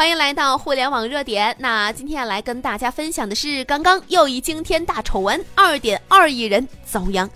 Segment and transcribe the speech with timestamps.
[0.00, 1.54] 欢迎来到互联网热点。
[1.58, 7.28] 那今天来跟大家分享的是，刚刚又一惊天大丑闻，二点二亿人遭殃。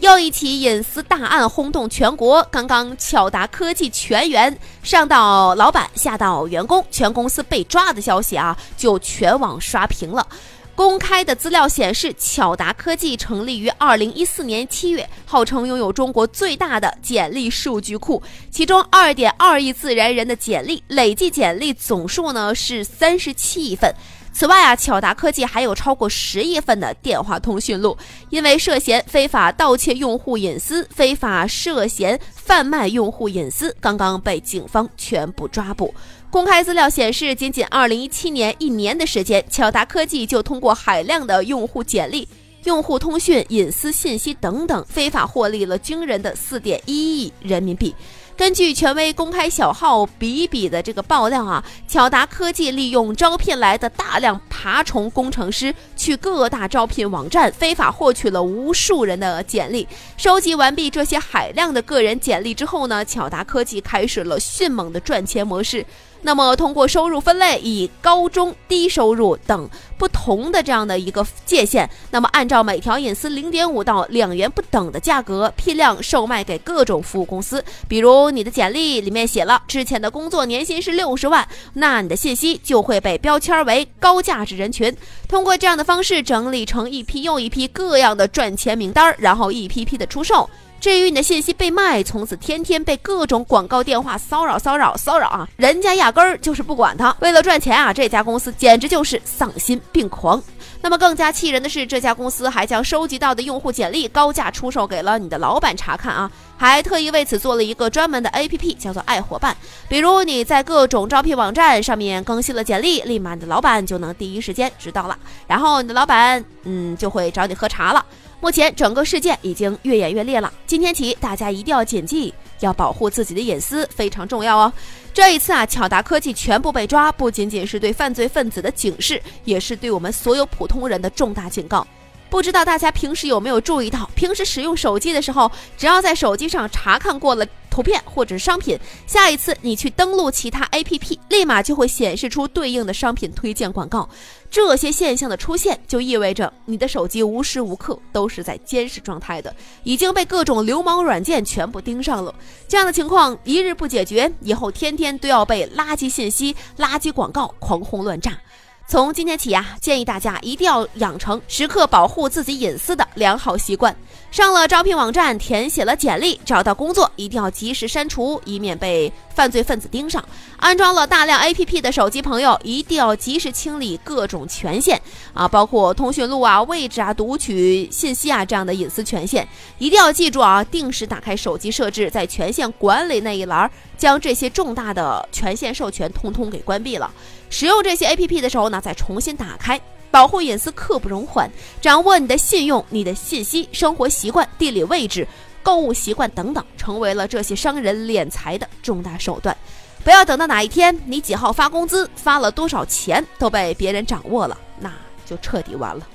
[0.00, 2.42] 又一起隐私大案轰动全国。
[2.50, 10.26] 刚刚巧达科技全员上到老板，下到员工，全公司被抓的消息啊，就全网刷屏了。
[10.74, 23.94] 公开的资料显示，巧达科技成立于二零一四年七月，号称拥有中国最大的简历数据库，其中二点二亿自然人的简历累计简历总数呢是三十七亿份。
[24.32, 27.96] 此外啊，巧达科技还有超过十亿份的电话通讯录，
[28.30, 35.94] 因为涉嫌非法盗窃用户隐私、非法涉嫌贩卖用户隐私，刚刚被警方全部抓捕。
[36.30, 42.26] 公开资料显示，仅仅二零一七年一年的时间，巧达科技就通过海量的用户简历、
[42.64, 47.94] 用户通讯、隐私信息等等，非法获利了惊人的四点一亿人民币。
[48.36, 59.86] 根据权威公开小号比比的这个爆料啊，巧达科技利用招聘来的大量爬虫工程师，去各大招聘网站非法获取了无数人的简历。
[60.16, 65.84] 收集完毕这些海量的个人简历之后呢，巧达科技开始了迅猛的赚钱模式。
[66.24, 77.64] 那么，通过收入分类，以高中低收入等不同的这样的一个界限，那么按照每条隐私零点五到两元不等的价格批量售卖给各种服务公司。
[77.88, 84.94] 比如，你的简历里面写了之前的工作年薪是六十万，那你的信息就会被标签为高价值人群。
[85.28, 90.48] 通过这样的方式整理成一批又一批各样的赚钱名单，然后一批批的出售。
[90.82, 95.48] 至于你的信息被卖，从此天天被各种广告电话骚扰、骚扰、骚扰啊！
[95.56, 100.42] 人家压根儿就是不管他，为了赚钱啊，这家公司简直就是丧心病狂。
[100.80, 109.56] 那么更加气人的是，这家公司还将收集到的用户简历高价出售给了你的老板查看啊，还特意为此做了一个专门的 APP，叫做爱伙伴。
[109.88, 118.04] 比如你在各种招聘网站上面更新了简历，立马你的老板就能第一时间知道了，然后你的老板嗯就会找你喝茶了。
[118.42, 120.52] 目前整个事件已经越演越烈了。
[120.66, 124.72] 今天起，大家一定要谨记，要保护自己的隐私，非常重要哦。
[125.14, 131.86] 这一次啊，巧达科技全部被抓，不仅仅是对犯罪分子的警示，也是对我们所有普通人的重大警告。
[132.32, 137.46] 不知道大家平时有没有注意到，平时使用手机的时候，只要在手机上查看过了。
[137.68, 144.06] 图片或者商品，下一次你去登录其他 APP，立马就会显示出对应的商品推荐广告。
[144.50, 149.54] 这些现象的出现，就意味着你的手机无时无刻都是在监视状态的，
[149.84, 152.34] 已经被各种流氓软件全部盯上了。
[152.68, 158.38] 这样的情况一日不解决，以后天天都要被垃圾信息、垃圾广告狂轰乱炸。
[158.86, 163.96] 从今天起呀，建议大家一定要养成时刻保护自己隐私的良好习惯。
[164.30, 170.24] 上了招聘网站，填写了简历，找到工作一定要及时删除，以免被犯罪分子盯上。
[170.56, 174.98] 安装了大量 APP 的手机朋友，一定要及时清理各种权限
[175.34, 179.46] 啊，包括通讯录啊、位置啊、读取信息啊这样的隐私权限。
[179.78, 187.12] 一定要记住啊，定时打开手机设置，在权限管理那一栏，将这些重大的权限授权通通给关闭了。
[187.50, 189.78] 使用这些 APP 的时候呢，再重新打开。
[190.12, 191.50] 保护隐私刻不容缓，
[191.80, 195.26] 掌握你的信用、你的信息、生活习惯、地理位置、
[195.62, 199.56] 购物习惯等等，成为了这些商人敛财的重大手段。
[200.04, 204.92] 不要等到哪一天你几号发工资、发了多少钱都被别人掌握了，那
[205.24, 206.06] 就彻底完了。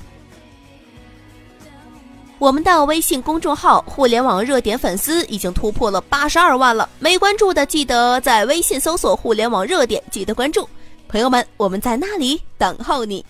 [2.37, 10.69] 我们的微信公众号“互联网热点”粉丝已经突破了八十二万了，没关注的记得在微信搜索“互联网热点”，记得关注。
[11.07, 13.25] 朋友们，我们在那里等候你。